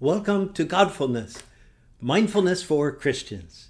Welcome 0.00 0.52
to 0.54 0.64
Godfulness, 0.64 1.40
mindfulness 2.00 2.64
for 2.64 2.90
Christians. 2.90 3.68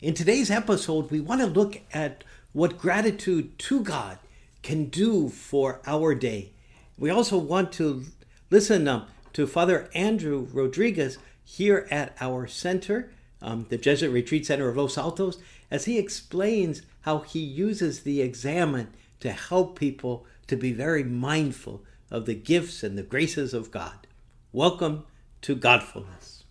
In 0.00 0.14
today's 0.14 0.48
episode, 0.48 1.10
we 1.10 1.18
want 1.18 1.40
to 1.40 1.48
look 1.48 1.80
at 1.92 2.22
what 2.52 2.78
gratitude 2.78 3.58
to 3.58 3.80
God 3.80 4.18
can 4.62 4.84
do 4.84 5.28
for 5.28 5.80
our 5.84 6.14
day. 6.14 6.52
We 6.96 7.10
also 7.10 7.38
want 7.38 7.72
to 7.72 8.04
listen 8.50 8.86
um, 8.86 9.06
to 9.32 9.48
Father 9.48 9.90
Andrew 9.96 10.46
Rodriguez 10.52 11.18
here 11.42 11.88
at 11.90 12.16
our 12.20 12.46
center, 12.46 13.10
um, 13.42 13.66
the 13.68 13.76
Jesuit 13.76 14.12
Retreat 14.12 14.46
Center 14.46 14.68
of 14.68 14.76
Los 14.76 14.96
Altos, 14.96 15.38
as 15.72 15.86
he 15.86 15.98
explains 15.98 16.82
how 17.00 17.18
he 17.18 17.40
uses 17.40 18.04
the 18.04 18.22
examen 18.22 18.94
to 19.18 19.32
help 19.32 19.76
people 19.76 20.24
to 20.46 20.56
be 20.56 20.72
very 20.72 21.02
mindful 21.02 21.82
of 22.12 22.26
the 22.26 22.34
gifts 22.36 22.84
and 22.84 22.96
the 22.96 23.02
graces 23.02 23.52
of 23.52 23.72
God. 23.72 24.06
Welcome 24.52 25.06
to 25.44 25.54
Godfulness. 25.54 26.43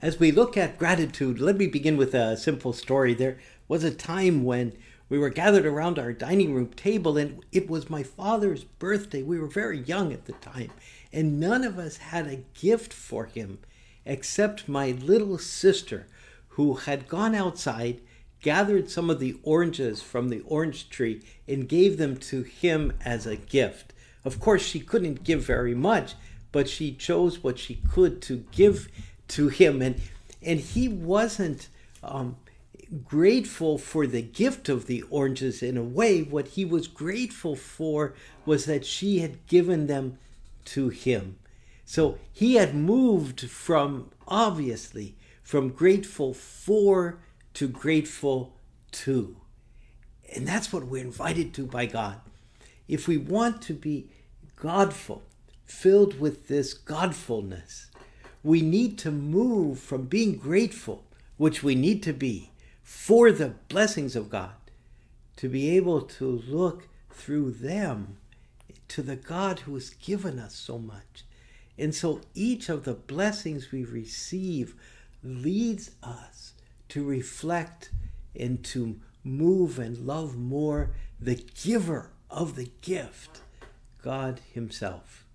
As 0.00 0.20
we 0.20 0.30
look 0.30 0.56
at 0.56 0.78
gratitude, 0.78 1.40
let 1.40 1.56
me 1.56 1.66
begin 1.66 1.96
with 1.96 2.14
a 2.14 2.36
simple 2.36 2.72
story. 2.72 3.14
There 3.14 3.38
was 3.66 3.82
a 3.82 3.90
time 3.90 4.44
when 4.44 4.74
we 5.08 5.18
were 5.18 5.28
gathered 5.28 5.66
around 5.66 5.98
our 5.98 6.12
dining 6.12 6.54
room 6.54 6.68
table, 6.68 7.16
and 7.16 7.44
it 7.50 7.68
was 7.68 7.90
my 7.90 8.04
father's 8.04 8.62
birthday. 8.62 9.22
We 9.22 9.40
were 9.40 9.48
very 9.48 9.80
young 9.80 10.12
at 10.12 10.26
the 10.26 10.34
time, 10.34 10.70
and 11.12 11.40
none 11.40 11.64
of 11.64 11.80
us 11.80 11.96
had 11.96 12.28
a 12.28 12.44
gift 12.54 12.92
for 12.92 13.24
him 13.24 13.58
except 14.06 14.68
my 14.68 14.92
little 14.92 15.36
sister, 15.36 16.06
who 16.50 16.74
had 16.74 17.08
gone 17.08 17.34
outside, 17.34 18.00
gathered 18.40 18.88
some 18.88 19.10
of 19.10 19.18
the 19.18 19.36
oranges 19.42 20.00
from 20.00 20.28
the 20.28 20.42
orange 20.46 20.90
tree, 20.90 21.22
and 21.48 21.68
gave 21.68 21.98
them 21.98 22.16
to 22.16 22.42
him 22.42 22.92
as 23.04 23.26
a 23.26 23.34
gift. 23.34 23.92
Of 24.24 24.38
course, 24.38 24.62
she 24.62 24.78
couldn't 24.78 25.24
give 25.24 25.44
very 25.44 25.74
much, 25.74 26.14
but 26.52 26.68
she 26.68 26.92
chose 26.92 27.42
what 27.42 27.58
she 27.58 27.74
could 27.74 28.22
to 28.22 28.44
give 28.52 28.88
to 29.28 29.48
him. 29.48 29.82
And 29.82 30.00
and 30.42 30.60
he 30.60 30.88
wasn't 30.88 31.68
um, 32.02 32.36
grateful 33.04 33.76
for 33.76 34.06
the 34.06 34.22
gift 34.22 34.68
of 34.68 34.86
the 34.86 35.02
oranges 35.02 35.62
in 35.62 35.76
a 35.76 35.82
way. 35.82 36.22
What 36.22 36.48
he 36.48 36.64
was 36.64 36.88
grateful 36.88 37.56
for 37.56 38.14
was 38.46 38.64
that 38.64 38.86
she 38.86 39.18
had 39.18 39.46
given 39.46 39.86
them 39.86 40.18
to 40.66 40.88
him. 40.88 41.38
So 41.84 42.18
he 42.32 42.54
had 42.54 42.74
moved 42.74 43.48
from 43.48 44.10
obviously 44.26 45.16
from 45.42 45.70
grateful 45.70 46.34
for 46.34 47.18
to 47.54 47.66
grateful 47.66 48.54
to. 48.92 49.36
And 50.34 50.46
that's 50.46 50.72
what 50.72 50.84
we're 50.84 51.02
invited 51.02 51.54
to 51.54 51.66
by 51.66 51.86
god. 51.86 52.20
If 52.86 53.08
we 53.08 53.16
want 53.16 53.62
to 53.62 53.74
be 53.74 54.10
godful 54.56 55.22
filled 55.64 56.18
with 56.18 56.48
this 56.48 56.74
godfulness 56.74 57.87
we 58.48 58.62
need 58.62 58.96
to 58.96 59.10
move 59.10 59.78
from 59.78 60.06
being 60.06 60.34
grateful, 60.34 61.04
which 61.36 61.62
we 61.62 61.74
need 61.74 62.02
to 62.02 62.14
be, 62.14 62.50
for 62.82 63.30
the 63.30 63.52
blessings 63.68 64.16
of 64.16 64.30
God, 64.30 64.54
to 65.36 65.50
be 65.50 65.76
able 65.76 66.00
to 66.00 66.42
look 66.46 66.88
through 67.10 67.50
them 67.50 68.16
to 68.88 69.02
the 69.02 69.16
God 69.16 69.60
who 69.60 69.74
has 69.74 69.90
given 69.90 70.38
us 70.38 70.54
so 70.54 70.78
much. 70.78 71.24
And 71.76 71.94
so 71.94 72.22
each 72.34 72.70
of 72.70 72.84
the 72.84 72.94
blessings 72.94 73.70
we 73.70 73.84
receive 73.84 74.74
leads 75.22 75.90
us 76.02 76.54
to 76.88 77.04
reflect 77.04 77.90
and 78.34 78.64
to 78.64 78.98
move 79.22 79.78
and 79.78 80.06
love 80.06 80.38
more 80.38 80.92
the 81.20 81.44
giver 81.62 82.12
of 82.30 82.56
the 82.56 82.70
gift, 82.80 83.42
God 84.02 84.40
Himself. 84.54 85.26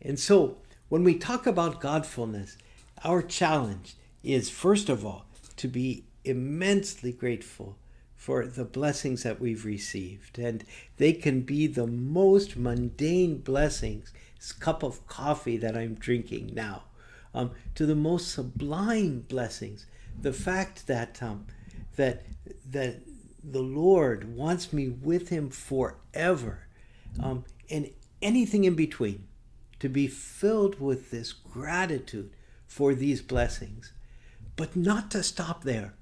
And 0.00 0.18
so 0.18 0.56
when 0.90 1.04
we 1.04 1.14
talk 1.14 1.46
about 1.46 1.80
Godfulness, 1.80 2.58
our 3.04 3.22
challenge 3.22 3.94
is, 4.24 4.50
first 4.50 4.88
of 4.88 5.06
all, 5.06 5.24
to 5.56 5.68
be 5.68 6.04
immensely 6.24 7.12
grateful 7.12 7.78
for 8.16 8.44
the 8.44 8.64
blessings 8.64 9.22
that 9.22 9.40
we've 9.40 9.64
received. 9.64 10.36
And 10.36 10.64
they 10.96 11.12
can 11.12 11.42
be 11.42 11.68
the 11.68 11.86
most 11.86 12.56
mundane 12.56 13.38
blessings, 13.38 14.12
this 14.36 14.50
cup 14.50 14.82
of 14.82 15.06
coffee 15.06 15.56
that 15.58 15.76
I'm 15.76 15.94
drinking 15.94 16.54
now, 16.54 16.82
um, 17.32 17.52
to 17.76 17.86
the 17.86 17.94
most 17.94 18.32
sublime 18.32 19.20
blessings. 19.28 19.86
The 20.20 20.32
fact 20.32 20.88
that, 20.88 21.22
um, 21.22 21.46
that, 21.94 22.24
that 22.68 22.96
the 23.44 23.62
Lord 23.62 24.36
wants 24.36 24.72
me 24.72 24.88
with 24.88 25.28
Him 25.28 25.50
forever, 25.50 26.66
um, 27.22 27.44
and 27.70 27.90
anything 28.20 28.64
in 28.64 28.74
between 28.74 29.28
to 29.80 29.88
be 29.88 30.06
filled 30.06 30.78
with 30.78 31.10
this 31.10 31.32
gratitude 31.32 32.30
for 32.66 32.94
these 32.94 33.22
blessings, 33.22 33.92
but 34.54 34.76
not 34.76 35.10
to 35.10 35.22
stop 35.22 35.64
there. 35.64 35.94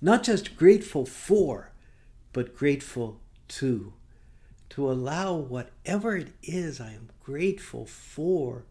Not 0.00 0.22
just 0.22 0.56
grateful 0.56 1.06
for, 1.06 1.70
but 2.32 2.56
grateful 2.56 3.20
to. 3.48 3.94
To 4.70 4.90
allow 4.90 5.34
whatever 5.34 6.16
it 6.16 6.32
is 6.42 6.80
I 6.80 6.92
am 6.92 7.10
grateful 7.22 7.86
for 7.86 8.64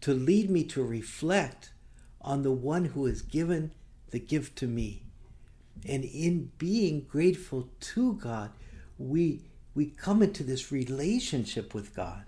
to 0.00 0.14
lead 0.14 0.50
me 0.50 0.64
to 0.64 0.82
reflect 0.82 1.72
on 2.20 2.42
the 2.42 2.52
one 2.52 2.86
who 2.86 3.06
has 3.06 3.22
given 3.22 3.72
the 4.10 4.18
gift 4.18 4.56
to 4.56 4.66
me. 4.66 5.02
And 5.86 6.04
in 6.04 6.50
being 6.58 7.06
grateful 7.08 7.68
to 7.80 8.14
God, 8.14 8.50
we, 8.98 9.42
we 9.74 9.86
come 9.86 10.22
into 10.22 10.42
this 10.42 10.72
relationship 10.72 11.74
with 11.74 11.94
God 11.94 12.24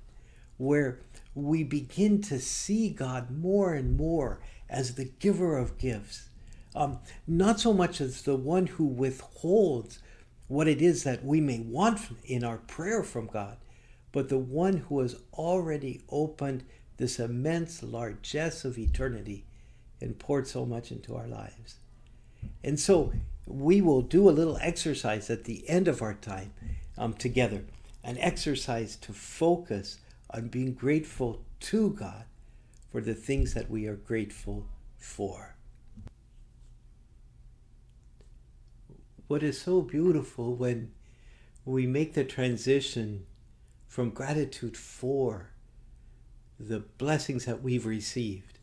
where 0.60 0.98
we 1.34 1.64
begin 1.64 2.20
to 2.20 2.38
see 2.38 2.90
God 2.90 3.30
more 3.30 3.72
and 3.72 3.96
more 3.96 4.40
as 4.68 4.94
the 4.94 5.06
giver 5.06 5.56
of 5.56 5.78
gifts, 5.78 6.28
um, 6.76 6.98
not 7.26 7.58
so 7.58 7.72
much 7.72 8.00
as 8.00 8.22
the 8.22 8.36
one 8.36 8.66
who 8.66 8.84
withholds 8.84 10.00
what 10.48 10.68
it 10.68 10.82
is 10.82 11.02
that 11.04 11.24
we 11.24 11.40
may 11.40 11.60
want 11.60 12.00
in 12.24 12.44
our 12.44 12.58
prayer 12.58 13.02
from 13.02 13.26
God, 13.26 13.56
but 14.12 14.28
the 14.28 14.38
one 14.38 14.76
who 14.76 15.00
has 15.00 15.16
already 15.32 16.02
opened 16.10 16.64
this 16.98 17.18
immense 17.18 17.82
largesse 17.82 18.64
of 18.64 18.76
eternity 18.76 19.44
and 20.00 20.18
poured 20.18 20.46
so 20.46 20.66
much 20.66 20.92
into 20.92 21.16
our 21.16 21.26
lives. 21.26 21.76
And 22.62 22.78
so 22.78 23.12
we 23.46 23.80
will 23.80 24.02
do 24.02 24.28
a 24.28 24.30
little 24.30 24.58
exercise 24.60 25.30
at 25.30 25.44
the 25.44 25.66
end 25.68 25.88
of 25.88 26.02
our 26.02 26.14
time 26.14 26.52
um, 26.98 27.14
together, 27.14 27.64
an 28.04 28.18
exercise 28.18 28.96
to 28.96 29.12
focus 29.12 29.98
on 30.32 30.48
being 30.48 30.74
grateful 30.74 31.42
to 31.60 31.90
God 31.90 32.24
for 32.90 33.00
the 33.00 33.14
things 33.14 33.54
that 33.54 33.70
we 33.70 33.86
are 33.86 33.96
grateful 33.96 34.66
for. 34.98 35.56
What 39.26 39.42
is 39.42 39.60
so 39.60 39.80
beautiful 39.80 40.54
when 40.54 40.92
we 41.64 41.86
make 41.86 42.14
the 42.14 42.24
transition 42.24 43.26
from 43.86 44.10
gratitude 44.10 44.76
for 44.76 45.50
the 46.58 46.80
blessings 46.80 47.44
that 47.44 47.62
we've 47.62 47.86
received 47.86 48.58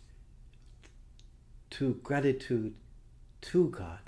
to 1.69 1.95
gratitude 2.03 2.75
to 3.41 3.69
God 3.69 3.99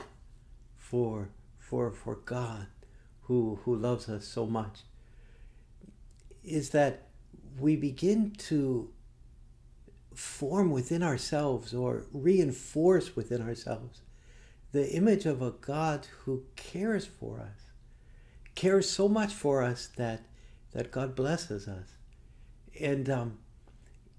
for 0.77 1.29
for 1.57 1.91
for 1.91 2.15
God 2.15 2.67
who 3.23 3.59
who 3.63 3.75
loves 3.75 4.07
us 4.09 4.25
so 4.25 4.45
much 4.45 4.81
is 6.43 6.69
that 6.69 7.08
we 7.57 7.75
begin 7.75 8.31
to 8.31 8.89
form 10.13 10.71
within 10.71 11.01
ourselves 11.01 11.73
or 11.73 12.03
reinforce 12.11 13.15
within 13.15 13.41
ourselves 13.41 14.01
the 14.71 14.91
image 14.91 15.25
of 15.25 15.41
a 15.41 15.51
God 15.51 16.07
who 16.23 16.43
cares 16.55 17.05
for 17.05 17.39
us, 17.39 17.71
cares 18.55 18.89
so 18.89 19.07
much 19.07 19.33
for 19.33 19.63
us 19.63 19.89
that 19.97 20.21
that 20.71 20.91
God 20.91 21.15
blesses 21.15 21.67
us, 21.67 21.87
and 22.79 23.09
um, 23.09 23.39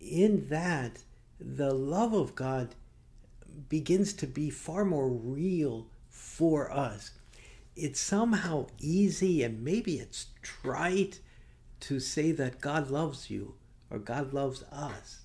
in 0.00 0.48
that 0.48 0.98
the 1.38 1.72
love 1.72 2.12
of 2.12 2.34
God 2.34 2.74
begins 3.68 4.12
to 4.14 4.26
be 4.26 4.50
far 4.50 4.84
more 4.84 5.08
real 5.08 5.86
for 6.08 6.72
us. 6.72 7.12
It's 7.76 8.00
somehow 8.00 8.66
easy 8.80 9.44
and 9.44 9.62
maybe 9.62 9.98
it's 10.00 10.26
trite 10.42 11.20
to 11.80 12.00
say 12.00 12.32
that 12.32 12.60
God 12.60 12.90
loves 12.90 13.30
you 13.30 13.54
or 13.90 13.98
God 13.98 14.32
loves 14.32 14.62
us. 14.64 15.20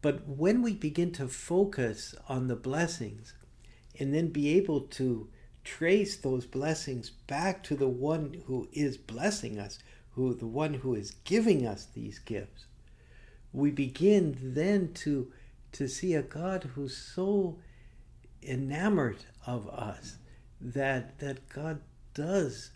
But 0.00 0.26
when 0.28 0.62
we 0.62 0.74
begin 0.74 1.12
to 1.12 1.28
focus 1.28 2.14
on 2.28 2.48
the 2.48 2.56
blessings 2.56 3.34
and 3.98 4.14
then 4.14 4.28
be 4.28 4.56
able 4.56 4.82
to 4.82 5.28
trace 5.64 6.16
those 6.16 6.46
blessings 6.46 7.10
back 7.10 7.62
to 7.64 7.76
the 7.76 7.88
one 7.88 8.42
who 8.46 8.68
is 8.72 8.96
blessing 8.96 9.58
us, 9.58 9.78
who 10.12 10.34
the 10.34 10.46
one 10.46 10.74
who 10.74 10.94
is 10.94 11.12
giving 11.24 11.66
us 11.66 11.86
these 11.86 12.18
gifts, 12.18 12.66
we 13.52 13.70
begin 13.70 14.36
then 14.40 14.92
to 14.92 15.32
to 15.70 15.86
see 15.86 16.14
a 16.14 16.22
God 16.22 16.70
who's 16.74 16.96
so 16.96 17.58
enamored 18.42 19.18
of 19.46 19.68
us 19.68 20.16
that 20.60 21.18
that 21.18 21.48
God 21.48 21.80
does 22.14 22.70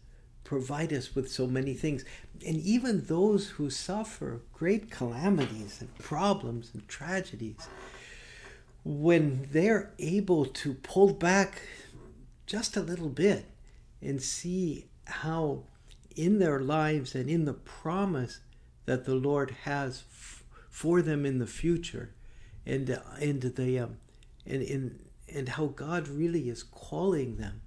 provide 0.45 0.93
us 0.93 1.15
with 1.15 1.31
so 1.31 1.47
many 1.47 1.75
things. 1.75 2.05
And 2.47 2.57
even 2.57 3.05
those 3.07 3.51
who 3.51 3.71
suffer 3.71 4.41
great 4.53 4.91
calamities 4.91 5.81
and 5.81 5.97
problems 5.99 6.71
and 6.75 6.87
tragedies, 6.89 7.69
when 8.85 9.49
they're 9.53 9.93
able 9.99 10.45
to 10.47 10.75
pull 10.75 11.13
back 11.13 11.63
just 12.47 12.77
a 12.77 12.81
little 12.81 13.09
bit 13.09 13.47
and 14.01 14.21
see 14.21 14.87
how 15.07 15.63
in 16.17 16.39
their 16.39 16.61
lives 16.61 17.15
and 17.15 17.31
in 17.31 17.45
the 17.45 17.55
promise 17.55 18.41
that 18.85 19.05
the 19.05 19.15
Lord 19.15 19.53
has 19.63 20.05
f- 20.11 20.45
for 20.69 21.01
them 21.01 21.25
in 21.25 21.39
the 21.39 21.47
future 21.47 22.13
and 22.67 22.91
uh, 22.91 22.99
and 23.21 23.41
the 23.41 23.79
um, 23.79 23.97
and, 24.47 24.63
and 24.63 24.99
and 25.33 25.49
how 25.51 25.67
God 25.67 26.09
really 26.09 26.49
is 26.49 26.63
calling 26.63 27.37
them 27.37 27.63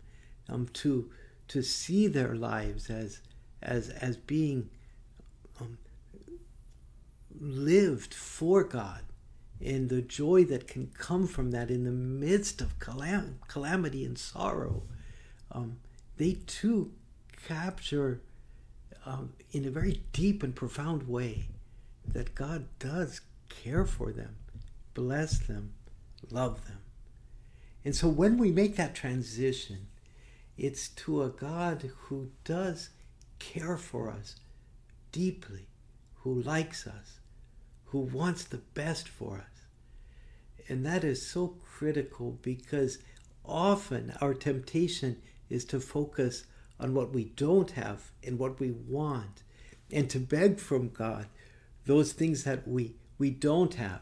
um, 0.49 0.67
to 0.73 1.09
to 1.47 1.61
see 1.61 2.07
their 2.07 2.35
lives 2.35 2.89
as 2.89 3.21
as 3.61 3.89
as 3.89 4.17
being 4.17 4.69
um, 5.59 5.77
lived 7.39 8.13
for 8.13 8.63
God 8.63 9.01
and 9.63 9.89
the 9.89 10.01
joy 10.01 10.43
that 10.45 10.67
can 10.67 10.87
come 10.97 11.27
from 11.27 11.51
that 11.51 11.71
in 11.71 11.83
the 11.83 11.91
midst 11.91 12.61
of 12.61 12.77
calam- 12.79 13.35
calamity 13.47 14.05
and 14.05 14.17
sorrow, 14.17 14.83
um, 15.51 15.77
they 16.17 16.33
too 16.45 16.91
capture 17.47 18.21
um, 19.05 19.33
in 19.51 19.65
a 19.65 19.69
very 19.69 20.01
deep 20.11 20.43
and 20.43 20.55
profound 20.55 21.07
way 21.07 21.47
that 22.07 22.35
God 22.35 22.67
does 22.79 23.21
care 23.49 23.85
for 23.85 24.11
them, 24.11 24.35
bless 24.93 25.39
them, 25.39 25.73
love 26.29 26.65
them. 26.67 26.79
And 27.83 27.95
so 27.95 28.07
when 28.07 28.37
we 28.37 28.51
make 28.51 28.75
that 28.75 28.95
transition, 28.95 29.87
it's 30.57 30.89
to 30.89 31.23
a 31.23 31.29
God 31.29 31.91
who 32.03 32.29
does 32.43 32.89
care 33.39 33.77
for 33.77 34.09
us 34.09 34.35
deeply, 35.11 35.67
who 36.15 36.41
likes 36.41 36.87
us, 36.87 37.19
who 37.85 37.99
wants 37.99 38.43
the 38.43 38.57
best 38.57 39.07
for 39.07 39.37
us. 39.37 40.67
And 40.67 40.85
that 40.85 41.03
is 41.03 41.25
so 41.25 41.55
critical 41.63 42.39
because 42.41 42.99
often 43.43 44.13
our 44.21 44.33
temptation 44.33 45.17
is 45.49 45.65
to 45.65 45.79
focus 45.79 46.45
on 46.79 46.93
what 46.93 47.13
we 47.13 47.25
don't 47.25 47.71
have 47.71 48.11
and 48.23 48.39
what 48.39 48.59
we 48.59 48.71
want 48.71 49.43
and 49.91 50.09
to 50.09 50.19
beg 50.19 50.59
from 50.59 50.89
God 50.89 51.27
those 51.85 52.13
things 52.13 52.43
that 52.43 52.67
we 52.67 52.95
we 53.17 53.29
don't 53.29 53.75
have 53.75 54.01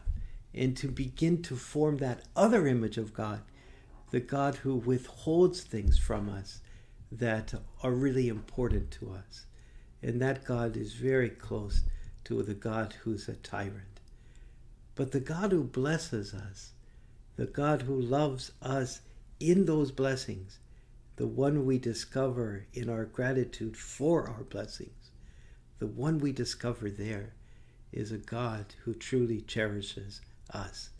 and 0.52 0.76
to 0.76 0.88
begin 0.88 1.42
to 1.42 1.54
form 1.54 1.98
that 1.98 2.22
other 2.34 2.66
image 2.66 2.98
of 2.98 3.14
God 3.14 3.42
the 4.14 4.20
God 4.20 4.54
who 4.54 4.76
withholds 4.76 5.62
things 5.62 5.98
from 5.98 6.28
us 6.28 6.60
that 7.10 7.52
are 7.82 7.90
really 7.90 8.28
important 8.28 8.88
to 8.92 9.10
us. 9.10 9.46
And 10.00 10.22
that 10.22 10.44
God 10.44 10.76
is 10.76 10.94
very 10.94 11.30
close 11.30 11.82
to 12.22 12.40
the 12.44 12.54
God 12.54 12.94
who's 13.02 13.26
a 13.28 13.34
tyrant. 13.34 13.98
But 14.94 15.10
the 15.10 15.18
God 15.18 15.50
who 15.50 15.64
blesses 15.64 16.32
us 16.32 16.74
the 17.34 17.46
God 17.46 17.82
who 17.82 18.00
loves 18.00 18.52
us 18.62 19.00
in 19.40 19.64
those 19.64 19.90
blessings 19.90 20.60
the 21.16 21.26
one 21.26 21.66
we 21.66 21.78
discover 21.78 22.66
in 22.72 22.88
our 22.88 23.06
gratitude 23.06 23.76
for 23.76 24.28
our 24.28 24.44
blessings, 24.44 25.10
the 25.80 25.88
one 25.88 26.18
we 26.18 26.30
discover 26.30 26.88
there 26.88 27.34
is 27.90 28.12
a 28.12 28.18
God 28.18 28.76
who 28.84 28.94
truly 28.94 29.40
cherishes 29.40 30.20
us 30.50 30.90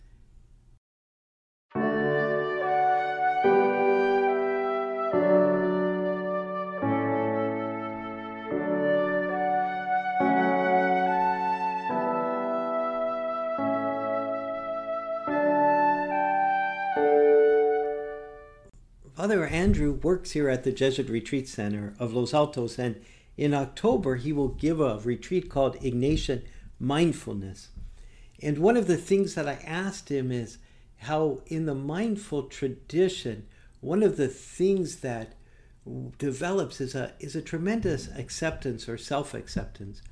Father 19.24 19.46
Andrew 19.46 19.92
works 19.92 20.32
here 20.32 20.50
at 20.50 20.64
the 20.64 20.70
Jesuit 20.70 21.08
Retreat 21.08 21.48
Center 21.48 21.94
of 21.98 22.12
Los 22.12 22.34
Altos, 22.34 22.78
and 22.78 23.00
in 23.38 23.54
October 23.54 24.16
he 24.16 24.34
will 24.34 24.48
give 24.48 24.80
a 24.80 24.98
retreat 24.98 25.48
called 25.48 25.80
Ignatian 25.80 26.42
Mindfulness. 26.78 27.70
And 28.42 28.58
one 28.58 28.76
of 28.76 28.86
the 28.86 28.98
things 28.98 29.34
that 29.34 29.48
I 29.48 29.54
asked 29.64 30.10
him 30.10 30.30
is 30.30 30.58
how, 30.98 31.40
in 31.46 31.64
the 31.64 31.74
mindful 31.74 32.42
tradition, 32.42 33.46
one 33.80 34.02
of 34.02 34.18
the 34.18 34.28
things 34.28 34.96
that 34.96 35.36
develops 36.18 36.78
is 36.78 36.94
a 36.94 37.14
is 37.18 37.34
a 37.34 37.40
tremendous 37.40 38.10
acceptance 38.14 38.90
or 38.90 38.98
self-acceptance. 38.98 40.02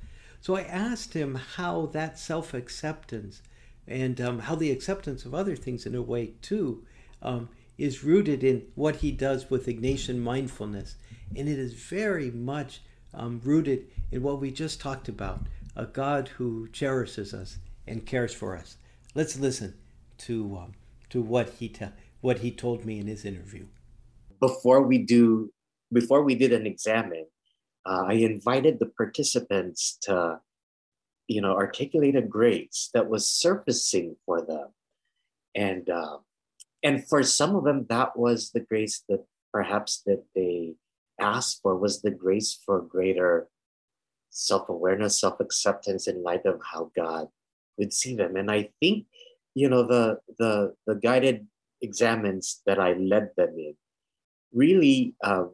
So 0.41 0.55
I 0.55 0.63
asked 0.63 1.13
him 1.13 1.35
how 1.35 1.85
that 1.93 2.17
self-acceptance 2.17 3.43
and 3.87 4.19
um, 4.19 4.39
how 4.39 4.55
the 4.55 4.71
acceptance 4.71 5.23
of 5.23 5.35
other 5.35 5.55
things 5.55 5.85
in 5.85 5.93
a 5.93 6.01
way 6.01 6.33
too 6.41 6.83
um, 7.21 7.49
is 7.77 8.03
rooted 8.03 8.43
in 8.43 8.63
what 8.75 8.97
he 8.97 9.11
does 9.11 9.49
with 9.49 9.67
Ignatian 9.67 10.19
mindfulness. 10.19 10.95
And 11.35 11.49
it 11.49 11.57
is 11.57 11.73
very 11.73 12.31
much 12.31 12.81
um, 13.13 13.41
rooted 13.43 13.87
in 14.11 14.21
what 14.21 14.39
we 14.39 14.51
just 14.51 14.79
talked 14.79 15.07
about 15.07 15.41
a 15.75 15.85
God 15.85 16.27
who 16.27 16.67
cherishes 16.71 17.33
us 17.33 17.57
and 17.87 18.05
cares 18.05 18.33
for 18.33 18.55
us. 18.55 18.77
Let's 19.15 19.39
listen 19.39 19.73
to, 20.19 20.57
um, 20.57 20.73
to 21.09 21.21
what, 21.21 21.49
he 21.49 21.73
what 22.21 22.39
he 22.39 22.51
told 22.51 22.85
me 22.85 22.99
in 22.99 23.07
his 23.07 23.25
interview. 23.25 23.65
Before 24.39 24.83
we 24.83 24.99
do, 24.99 25.51
before 25.91 26.23
we 26.23 26.35
did 26.35 26.53
an 26.53 26.67
examen, 26.67 27.25
uh, 27.85 28.03
I 28.07 28.13
invited 28.13 28.79
the 28.79 28.85
participants 28.85 29.97
to, 30.03 30.39
you 31.27 31.41
know, 31.41 31.55
articulate 31.55 32.15
a 32.15 32.21
grace 32.21 32.89
that 32.93 33.09
was 33.09 33.27
surfacing 33.29 34.15
for 34.25 34.41
them. 34.41 34.67
And 35.55 35.89
uh, 35.89 36.17
and 36.83 37.07
for 37.07 37.23
some 37.23 37.55
of 37.55 37.63
them 37.63 37.85
that 37.89 38.17
was 38.17 38.51
the 38.51 38.59
grace 38.59 39.03
that 39.09 39.25
perhaps 39.51 40.01
that 40.05 40.23
they 40.35 40.75
asked 41.19 41.59
for 41.61 41.77
was 41.77 42.01
the 42.01 42.11
grace 42.11 42.59
for 42.65 42.81
greater 42.81 43.47
self-awareness 44.29 45.19
self-acceptance 45.19 46.07
in 46.07 46.23
light 46.23 46.45
of 46.45 46.59
how 46.71 46.91
god 46.95 47.27
would 47.77 47.93
see 47.93 48.15
them. 48.15 48.35
And 48.35 48.51
i 48.51 48.69
think 48.79 49.05
you 49.55 49.69
know 49.69 49.83
the 49.83 50.17
the 50.37 50.73
the 50.87 50.95
guided 50.95 51.47
examens 51.81 52.61
that 52.65 52.79
i 52.79 52.93
led 52.93 53.29
them 53.37 53.53
in 53.57 53.75
really 54.53 55.15
um, 55.23 55.51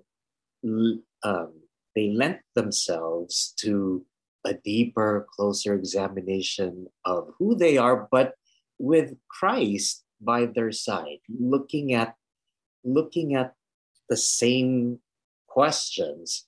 um, 1.24 1.54
they 1.96 2.12
lent 2.12 2.40
themselves 2.56 3.54
to 3.60 4.06
a 4.46 4.54
deeper 4.54 5.28
closer 5.36 5.74
examination 5.74 6.88
of 7.06 7.34
who 7.38 7.56
they 7.56 7.78
are 7.78 8.08
but 8.12 8.36
with 8.78 9.16
christ 9.28 10.04
by 10.22 10.46
their 10.46 10.72
side, 10.72 11.20
looking 11.30 11.94
at 11.94 12.16
looking 12.84 13.36
at 13.36 13.54
the 14.10 14.18
same 14.18 15.00
questions, 15.48 16.48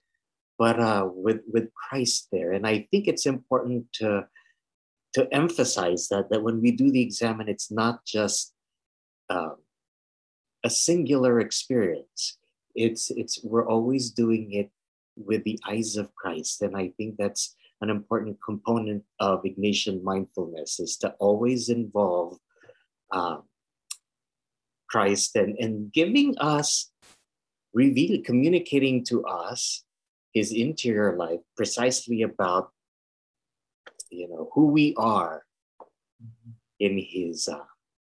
but 0.57 0.79
uh, 0.79 1.07
with 1.07 1.41
with 1.51 1.73
Christ 1.73 2.27
there. 2.31 2.51
And 2.51 2.67
I 2.67 2.87
think 2.91 3.07
it's 3.07 3.25
important 3.25 3.91
to 3.93 4.27
to 5.13 5.33
emphasize 5.33 6.07
that 6.09 6.29
that 6.29 6.43
when 6.43 6.61
we 6.61 6.71
do 6.71 6.91
the 6.91 7.01
examen, 7.01 7.49
it's 7.49 7.71
not 7.71 8.05
just 8.05 8.53
um, 9.29 9.57
a 10.63 10.69
singular 10.69 11.39
experience. 11.39 12.37
It's 12.75 13.11
it's 13.11 13.43
we're 13.43 13.67
always 13.67 14.11
doing 14.11 14.53
it 14.53 14.69
with 15.17 15.43
the 15.43 15.59
eyes 15.67 15.97
of 15.97 16.15
Christ, 16.15 16.61
and 16.61 16.75
I 16.75 16.93
think 16.97 17.17
that's 17.17 17.55
an 17.81 17.89
important 17.89 18.37
component 18.45 19.03
of 19.19 19.43
Ignatian 19.43 20.03
mindfulness 20.03 20.79
is 20.79 20.97
to 20.97 21.09
always 21.19 21.69
involve 21.69 22.37
um, 23.11 23.43
Christ 24.91 25.35
and, 25.35 25.55
and 25.57 25.91
giving 25.93 26.37
us, 26.37 26.91
revealing, 27.73 28.23
communicating 28.23 29.05
to 29.05 29.23
us 29.23 29.85
his 30.33 30.51
interior 30.51 31.15
life 31.15 31.39
precisely 31.55 32.21
about, 32.21 32.71
you 34.09 34.27
know, 34.27 34.51
who 34.53 34.67
we 34.67 34.93
are 34.97 35.43
in 36.79 36.99
his 36.99 37.47
uh, 37.47 37.63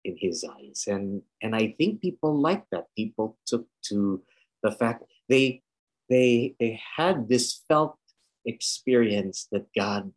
in 0.05 0.17
his 0.19 0.45
eyes. 0.45 0.85
And 0.89 1.23
and 1.41 1.55
I 1.55 1.75
think 1.79 2.01
people 2.01 2.35
like 2.35 2.65
that. 2.73 2.87
People 2.97 3.39
took 3.47 3.67
to 3.89 4.23
the 4.63 4.73
fact 4.73 5.05
they 5.29 5.63
they 6.11 6.57
they 6.59 6.81
had 6.97 7.29
this 7.29 7.63
felt 7.69 7.97
experience 8.45 9.47
that 9.53 9.67
God 9.77 10.13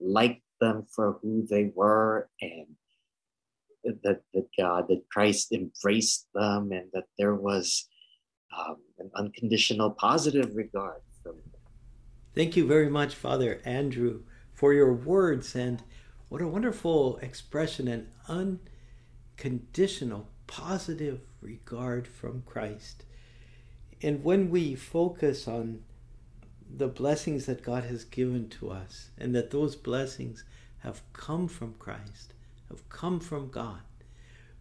liked 0.00 0.42
them 0.60 0.86
for 0.88 1.18
who 1.20 1.46
they 1.46 1.70
were 1.74 2.28
and 2.40 2.80
that 4.02 4.22
that 4.34 4.48
God, 4.58 4.86
that 4.88 5.02
Christ 5.10 5.52
embraced 5.52 6.26
them, 6.34 6.72
and 6.72 6.90
that 6.92 7.04
there 7.18 7.34
was 7.34 7.88
um, 8.56 8.76
an 8.98 9.10
unconditional 9.14 9.90
positive 9.90 10.54
regard 10.54 11.00
from 11.22 11.36
them. 11.36 11.60
Thank 12.34 12.56
you 12.56 12.66
very 12.66 12.90
much, 12.90 13.14
Father 13.14 13.60
Andrew, 13.64 14.22
for 14.52 14.72
your 14.72 14.92
words 14.92 15.54
and 15.54 15.82
what 16.28 16.42
a 16.42 16.48
wonderful 16.48 17.18
expression 17.18 17.88
and 17.88 18.08
unconditional 19.38 20.28
positive 20.46 21.20
regard 21.40 22.06
from 22.06 22.42
Christ. 22.46 23.04
And 24.02 24.22
when 24.24 24.50
we 24.50 24.74
focus 24.74 25.48
on 25.48 25.82
the 26.68 26.88
blessings 26.88 27.46
that 27.46 27.62
God 27.62 27.84
has 27.84 28.04
given 28.04 28.48
to 28.50 28.70
us 28.70 29.10
and 29.16 29.34
that 29.34 29.50
those 29.50 29.76
blessings 29.76 30.44
have 30.78 31.02
come 31.12 31.48
from 31.48 31.74
Christ, 31.78 32.34
have 32.68 32.88
come 32.88 33.20
from 33.20 33.50
God, 33.50 33.80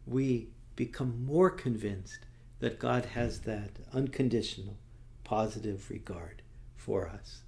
we 0.05 0.49
become 0.75 1.25
more 1.25 1.49
convinced 1.49 2.19
that 2.59 2.79
God 2.79 3.05
has 3.05 3.41
that 3.41 3.71
unconditional, 3.93 4.77
positive 5.23 5.89
regard 5.89 6.41
for 6.75 7.07
us. 7.07 7.41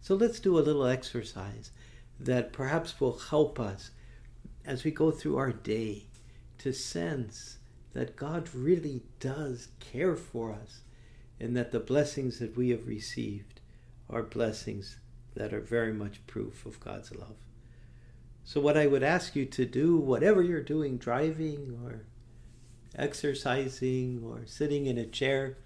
So 0.00 0.14
let's 0.14 0.40
do 0.40 0.58
a 0.58 0.60
little 0.60 0.86
exercise 0.86 1.70
that 2.20 2.52
perhaps 2.52 3.00
will 3.00 3.18
help 3.18 3.60
us 3.60 3.90
as 4.64 4.84
we 4.84 4.90
go 4.90 5.10
through 5.10 5.36
our 5.36 5.52
day 5.52 6.06
to 6.58 6.72
sense 6.72 7.58
that 7.92 8.16
God 8.16 8.48
really 8.54 9.02
does 9.20 9.68
care 9.80 10.16
for 10.16 10.52
us 10.52 10.82
and 11.40 11.56
that 11.56 11.72
the 11.72 11.80
blessings 11.80 12.38
that 12.38 12.56
we 12.56 12.70
have 12.70 12.86
received 12.86 13.60
are 14.10 14.22
blessings 14.22 14.98
that 15.34 15.52
are 15.52 15.60
very 15.60 15.92
much 15.92 16.26
proof 16.26 16.66
of 16.66 16.80
God's 16.80 17.14
love. 17.14 17.36
So, 18.48 18.62
what 18.62 18.78
I 18.78 18.86
would 18.86 19.02
ask 19.02 19.36
you 19.36 19.44
to 19.44 19.66
do, 19.66 19.98
whatever 19.98 20.40
you're 20.40 20.62
doing, 20.62 20.96
driving 20.96 21.78
or 21.84 22.06
exercising 22.96 24.22
or 24.24 24.46
sitting 24.46 24.86
in 24.86 24.96
a 24.96 25.04
chair, 25.04 25.58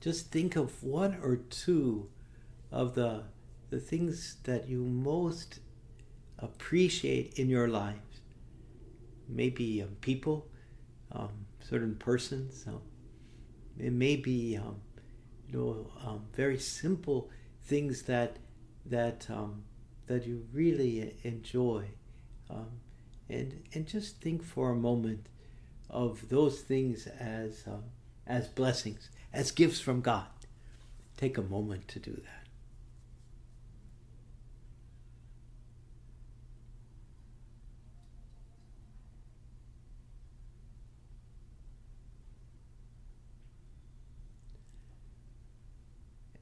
just 0.00 0.32
think 0.32 0.56
of 0.56 0.82
one 0.82 1.16
or 1.22 1.36
two 1.36 2.08
of 2.72 2.96
the, 2.96 3.22
the 3.70 3.78
things 3.78 4.38
that 4.42 4.68
you 4.68 4.80
most 4.80 5.60
appreciate 6.40 7.34
in 7.38 7.48
your 7.48 7.68
lives. 7.68 8.18
Maybe 9.28 9.82
um, 9.82 9.96
people, 10.00 10.48
um, 11.12 11.46
certain 11.60 11.94
persons. 11.94 12.64
Um, 12.66 12.82
it 13.78 13.92
may 13.92 14.16
be, 14.16 14.56
um, 14.56 14.80
you 15.48 15.56
know, 15.56 15.90
um, 16.04 16.24
very 16.34 16.58
simple 16.58 17.30
things 17.62 18.02
that 18.02 18.38
that 18.86 19.30
that 20.06 20.26
you 20.26 20.46
really 20.52 21.14
enjoy, 21.22 21.84
um, 22.50 22.80
and 23.28 23.62
and 23.74 23.86
just 23.86 24.20
think 24.20 24.42
for 24.42 24.70
a 24.70 24.76
moment 24.76 25.26
of 25.90 26.28
those 26.28 26.60
things 26.60 27.06
as 27.06 27.64
um, 27.66 27.84
as 28.26 28.48
blessings, 28.48 29.10
as 29.32 29.50
gifts 29.50 29.80
from 29.80 30.00
God. 30.00 30.26
Take 31.16 31.38
a 31.38 31.42
moment 31.42 31.88
to 31.88 31.98
do 31.98 32.12
that. 32.12 32.45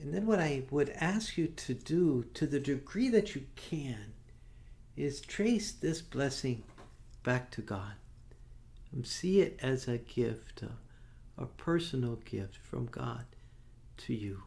And 0.04 0.12
then 0.12 0.26
what 0.26 0.38
I 0.38 0.64
would 0.70 0.90
ask 0.90 1.38
you 1.38 1.46
to 1.46 1.72
do, 1.72 2.26
to 2.34 2.46
the 2.46 2.60
degree 2.60 3.08
that 3.08 3.34
you 3.34 3.46
can, 3.56 4.12
is 4.98 5.22
trace 5.22 5.72
this 5.72 6.02
blessing 6.02 6.62
back 7.22 7.50
to 7.52 7.62
God. 7.62 7.94
And 8.92 9.06
see 9.06 9.40
it 9.40 9.58
as 9.62 9.88
a 9.88 9.96
gift, 9.96 10.62
a, 10.62 11.42
a 11.42 11.46
personal 11.46 12.16
gift 12.16 12.58
from 12.58 12.84
God 12.84 13.24
to 13.96 14.12
you. 14.12 14.42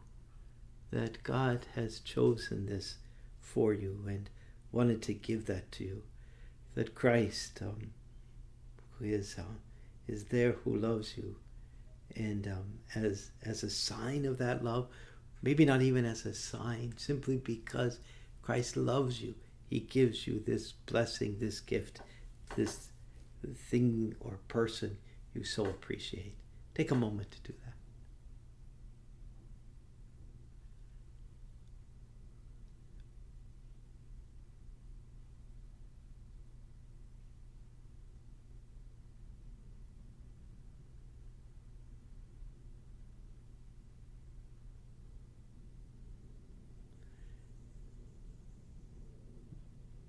That 0.92 1.24
God 1.24 1.66
has 1.74 1.98
chosen 1.98 2.66
this 2.66 2.98
for 3.40 3.74
you 3.74 4.04
and 4.06 4.30
wanted 4.70 5.02
to 5.02 5.12
give 5.12 5.46
that 5.46 5.72
to 5.72 5.84
you. 5.84 6.02
That 6.76 6.94
Christ 6.94 7.58
um, 7.62 7.90
is, 9.00 9.34
uh, 9.36 9.42
is 10.06 10.26
there 10.26 10.52
who 10.52 10.76
loves 10.76 11.18
you. 11.18 11.34
And 12.14 12.46
um, 12.46 12.78
as, 12.94 13.32
as 13.42 13.64
a 13.64 13.70
sign 13.70 14.24
of 14.24 14.38
that 14.38 14.62
love, 14.62 14.86
Maybe 15.42 15.64
not 15.64 15.82
even 15.82 16.04
as 16.04 16.26
a 16.26 16.34
sign, 16.34 16.94
simply 16.96 17.36
because 17.36 18.00
Christ 18.42 18.76
loves 18.76 19.22
you. 19.22 19.34
He 19.68 19.80
gives 19.80 20.26
you 20.26 20.40
this 20.40 20.72
blessing, 20.72 21.36
this 21.38 21.60
gift, 21.60 22.00
this 22.56 22.88
thing 23.70 24.14
or 24.20 24.38
person 24.48 24.98
you 25.34 25.44
so 25.44 25.66
appreciate. 25.66 26.36
Take 26.74 26.90
a 26.90 26.96
moment 26.96 27.30
to 27.30 27.52
do 27.52 27.58
that. 27.64 27.74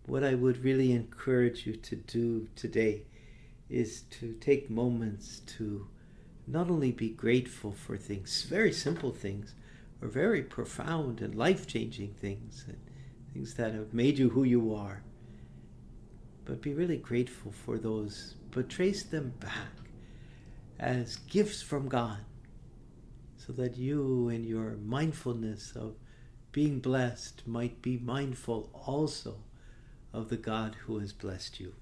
What 0.09 0.23
I 0.23 0.33
would 0.33 0.63
really 0.63 0.91
encourage 0.91 1.67
you 1.67 1.75
to 1.75 1.95
do 1.95 2.47
today 2.55 3.03
is 3.69 4.01
to 4.19 4.33
take 4.41 4.67
moments 4.69 5.41
to 5.57 5.87
not 6.47 6.71
only 6.71 6.91
be 6.91 7.09
grateful 7.09 7.71
for 7.71 7.95
things, 7.95 8.43
very 8.49 8.73
simple 8.73 9.11
things, 9.11 9.53
or 10.01 10.07
very 10.07 10.41
profound 10.41 11.21
and 11.21 11.35
life 11.35 11.67
changing 11.67 12.15
things, 12.15 12.65
and 12.67 12.77
things 13.33 13.53
that 13.53 13.75
have 13.75 13.93
made 13.93 14.17
you 14.17 14.29
who 14.29 14.43
you 14.43 14.73
are, 14.73 15.03
but 16.43 16.59
be 16.59 16.73
really 16.73 16.97
grateful 16.97 17.51
for 17.51 17.77
those, 17.77 18.33
but 18.49 18.67
trace 18.67 19.03
them 19.03 19.31
back 19.39 19.91
as 20.79 21.17
gifts 21.17 21.61
from 21.61 21.87
God, 21.87 22.17
so 23.37 23.53
that 23.53 23.77
you 23.77 24.29
in 24.29 24.43
your 24.43 24.71
mindfulness 24.83 25.73
of 25.75 25.93
being 26.51 26.79
blessed 26.79 27.43
might 27.45 27.79
be 27.83 27.99
mindful 27.99 28.71
also 28.73 29.35
of 30.13 30.29
the 30.29 30.37
God 30.37 30.75
who 30.85 30.99
has 30.99 31.13
blessed 31.13 31.59
you. 31.59 31.73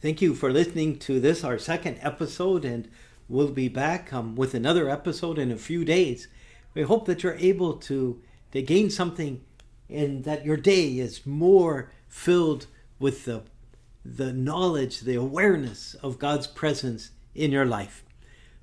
Thank 0.00 0.20
you 0.20 0.34
for 0.34 0.52
listening 0.52 0.98
to 0.98 1.18
this, 1.18 1.42
our 1.42 1.58
second 1.58 1.98
episode, 2.02 2.64
and 2.64 2.88
we'll 3.26 3.48
be 3.48 3.68
back 3.68 4.12
um, 4.12 4.36
with 4.36 4.52
another 4.54 4.90
episode 4.90 5.38
in 5.38 5.50
a 5.50 5.56
few 5.56 5.84
days. 5.84 6.28
We 6.74 6.82
hope 6.82 7.06
that 7.06 7.22
you're 7.22 7.36
able 7.36 7.74
to, 7.74 8.20
to 8.52 8.62
gain 8.62 8.90
something 8.90 9.40
and 9.88 10.24
that 10.24 10.44
your 10.44 10.56
day 10.56 10.98
is 10.98 11.24
more 11.24 11.90
filled 12.06 12.66
with 12.98 13.24
the, 13.24 13.44
the 14.04 14.32
knowledge, 14.32 15.00
the 15.00 15.14
awareness 15.14 15.94
of 15.94 16.18
God's 16.18 16.46
presence 16.46 17.12
in 17.34 17.50
your 17.50 17.66
life. 17.66 18.04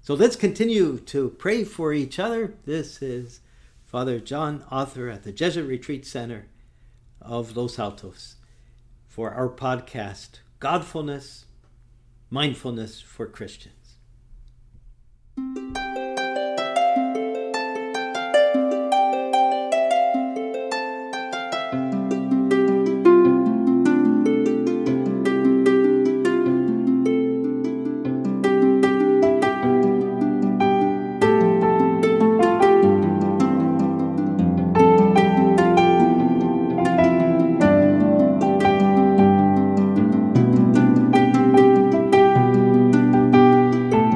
So 0.01 0.13
let's 0.13 0.35
continue 0.35 0.99
to 0.99 1.29
pray 1.31 1.63
for 1.63 1.91
each 1.93 2.19
other. 2.19 2.53
This 2.65 3.01
is 3.01 3.39
Father 3.85 4.19
John 4.19 4.63
Author 4.71 5.09
at 5.09 5.23
the 5.23 5.31
Jesuit 5.31 5.67
Retreat 5.67 6.05
Center 6.05 6.45
of 7.21 7.55
Los 7.55 7.77
Altos 7.79 8.35
for 9.07 9.31
our 9.31 9.49
podcast, 9.49 10.39
Godfulness, 10.59 11.45
Mindfulness 12.29 13.01
for 13.01 13.27
Christians. 13.27 13.97